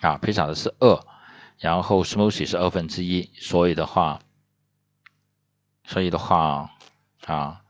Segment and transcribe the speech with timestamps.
[0.00, 1.00] 啊，披萨的是二，
[1.58, 4.20] 然后 smoothie 是二分之一，所以的话，
[5.84, 6.70] 所以的话
[7.26, 7.62] 啊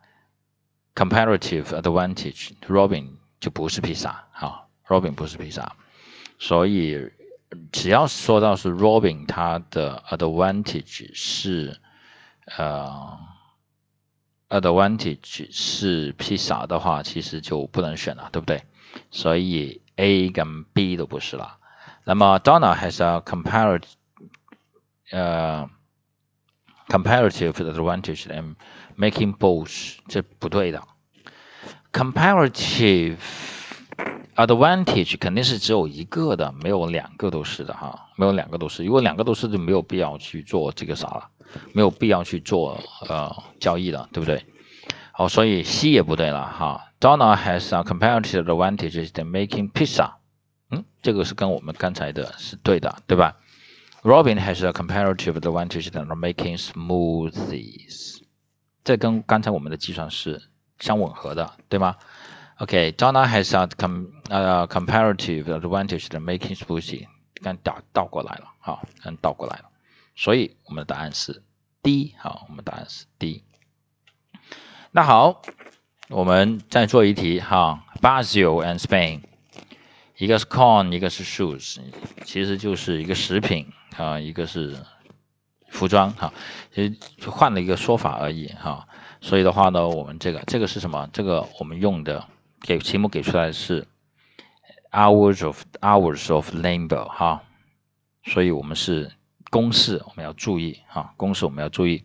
[0.94, 3.10] ，comparative advantage，Robin
[3.40, 5.76] 就不是披萨啊，Robin 不是披萨，
[6.38, 7.12] 所以
[7.72, 11.80] 只要说到是 Robin，它的 advantage 是
[12.56, 13.18] 呃。
[14.48, 18.62] advantage 是披萨的话，其实就不能选了，对不对？
[19.10, 21.58] 所以 A 跟 B 都不是了。
[22.05, 23.83] 那么 Donna has a comparative
[25.11, 25.69] 呃
[26.87, 28.55] comparative advantage and
[28.97, 30.83] making both 这不对的。
[31.91, 33.17] comparative
[34.35, 38.83] advantage 肯定是只有一个的，没有两个都是的哈，没有两个都是。
[38.83, 41.29] 如果两个都是，就没有必要去做这个啥了。
[41.73, 44.45] 没有必要去做呃交易了，对不对？
[45.11, 46.93] 好，所以 C 也不对了哈。
[47.01, 50.13] Donna has a comparative advantage in making pizza。
[50.70, 53.36] 嗯，这个是跟我们刚才的是对的，对吧
[54.02, 58.22] ？Robin has a comparative advantage in making smoothies。
[58.84, 60.42] 这跟刚才我们的计算是
[60.78, 61.96] 相吻合的，对吗
[62.58, 67.06] ？OK，Donna has a com 呃 comparative advantage in making smoothies，。
[67.42, 69.64] 刚倒倒过来了，哈，刚倒过来了。
[70.14, 71.42] 所以我们的答案是
[71.82, 73.44] D，好，我们答案是 D。
[74.90, 75.42] 那好，
[76.08, 79.20] 我们再做一题哈，Brazil and Spain，
[80.18, 81.78] 一个是 corn，一个是 shoes，
[82.24, 83.66] 其实就是一个食品
[83.96, 84.76] 啊，一个是
[85.68, 86.32] 服装哈，
[86.74, 86.82] 其
[87.20, 88.86] 实换了一个说法而已哈。
[89.20, 91.08] 所以的话呢，我们这个这个是什么？
[91.12, 92.26] 这个我们用的
[92.62, 93.86] 给题目给出来是
[94.92, 97.42] hours of hours of labor 哈，
[98.24, 99.12] 所以我们是。
[99.48, 102.02] 公式我们要注意哈，公式我们要注意。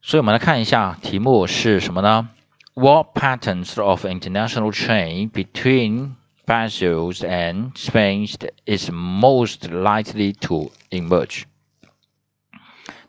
[0.00, 2.30] 所以，我们来看一下题目是什么呢
[2.74, 6.12] ？What patterns of international trade between
[6.46, 8.26] Brazil and Spain
[8.66, 11.44] is most likely to emerge？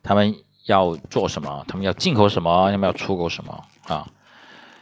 [0.04, 1.66] 他们要做什么？
[1.68, 2.72] 他们要进口什么？
[2.72, 3.66] 他们要出口什么？
[3.88, 4.08] 啊，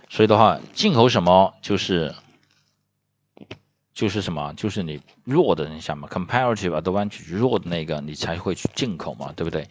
[0.09, 2.13] 所以的话，进口什么就是。
[3.94, 4.51] 就是什么？
[4.57, 9.69] 就是你弱的，你想嘛，comparative advantage 弱的那个，你才会去进口嘛，对不对？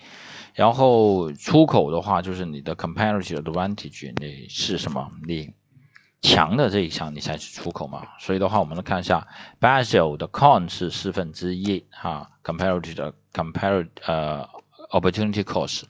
[0.55, 5.11] 然后出口的话，就是你的 comparative advantage 你是什么？
[5.27, 5.51] 你
[6.23, 8.07] 强的这一项，你才是出口嘛。
[8.19, 9.27] 所以的话，我们来看一下
[9.61, 14.49] ，Brazil 的 con 是四分之一哈，comparative 的 comparative 呃
[14.91, 15.83] opportunity cost，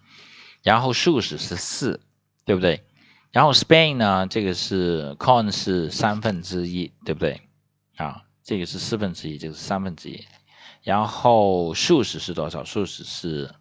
[0.62, 2.00] 然后 s h o e s 是四，
[2.44, 2.82] 对不对？
[3.30, 7.42] 然后 Spain 呢，这个是 con 是三分之一，对不对？
[7.96, 10.24] 啊，这个是四分之一，这个是三分之一，
[10.82, 12.64] 然后数十是多少？
[12.64, 13.54] 数十是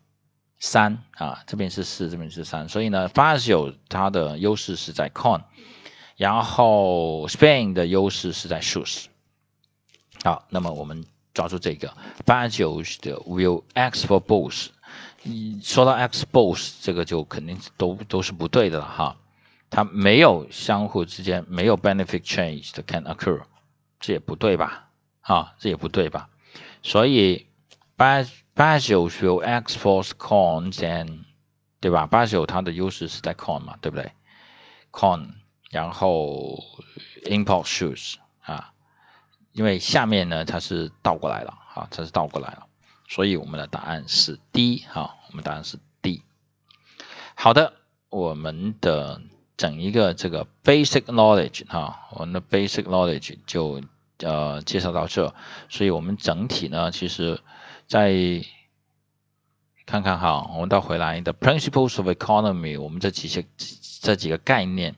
[0.59, 5.41] 三啊，这边是四，这边是三，所以呢，，Basil 它的优势是在 con，
[6.21, 9.05] 然后 Spain 的优势是在 shoes。
[10.23, 14.67] 好，那么我们抓住这个八九的 will x for both，
[15.23, 19.17] 你说到 x both 这个就肯定都都是不对的了哈，
[19.71, 23.41] 它没有相互之间没有 benefit change 的 can occur。
[23.99, 24.89] 这也不对吧？
[25.21, 26.29] 啊，这也不对吧？
[26.83, 27.47] 所以
[27.95, 31.21] 八八九 will x force con and
[31.79, 32.05] 对吧？
[32.05, 34.11] 八九它的优势是在 con 嘛，对不对
[34.91, 35.29] ？con，
[35.71, 36.63] 然后
[37.23, 38.73] import shoes 啊，
[39.53, 42.67] 因为下面呢它是倒过来了，啊，它是倒过来了，
[43.09, 46.21] 所以我们的答案是 D 哈，我们答案是 D。
[47.33, 47.73] 好的，
[48.09, 49.21] 我们的。
[49.57, 53.79] 整一个这个 basic knowledge 哈，我们的 basic knowledge 就
[54.17, 55.35] 呃介绍到这，
[55.69, 57.39] 所以我们整体呢，其实
[57.85, 58.11] 在
[59.85, 63.45] 看看哈，我们到回来的 principles of economy，我们这几些
[64.01, 64.95] 这几个概念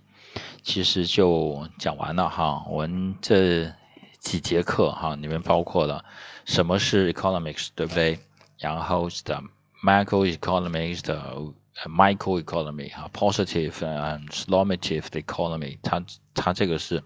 [0.61, 2.65] 其实就讲完了哈。
[2.69, 3.71] 我们这
[4.19, 6.03] 几节课哈，里面包括了
[6.45, 8.19] 什么是 economics，对不对？
[8.57, 9.43] 然后是的
[9.83, 11.53] macroeconomics 的。
[11.87, 16.05] micro economy 哈，positive and normative economy，它
[16.35, 17.03] 它这个是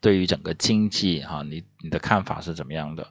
[0.00, 3.06] 对于整个经济哈，你你的看法是怎么样的？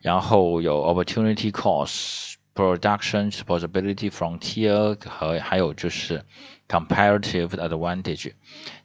[0.00, 6.24] 然后有 opportunity cost、production possibility frontier 和还有就是
[6.66, 8.32] comparative advantage，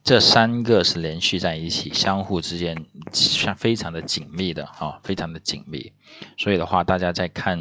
[0.04, 5.92] 这三个是连续在一起，相互之间相非常的紧密的哈，非常的紧密。
[6.38, 7.58] 所以的话，大家在看。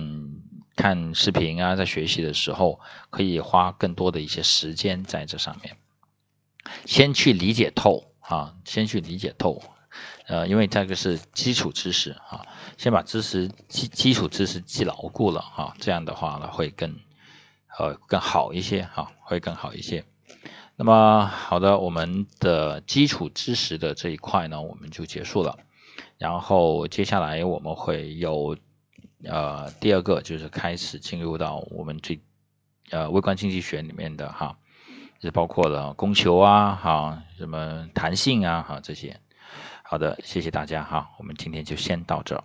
[0.74, 2.80] 看视频啊，在学习的时候
[3.10, 5.76] 可以花更多的一些时间在这上面，
[6.86, 9.62] 先去理解透啊，先去理解透，
[10.32, 12.46] 呃，因为这个是基础知识啊，
[12.78, 16.98] 先把知识基基础知识记牢固了啊，这样的话呢会更
[17.78, 20.06] 呃更好一些哈，会更好一些。
[20.74, 25.58] 那么好的，我们的基础知识的这一块呢我们就结束了，
[26.16, 28.56] 然后接下来我们会有
[29.24, 32.22] 呃第二个就是开始进入到我们最
[32.88, 34.56] 呃微观经济学里面的哈，
[35.20, 39.20] 是包括了供求啊哈，什么弹性啊哈这些。
[39.92, 42.42] 好的谢谢大家哈我们今天就先到这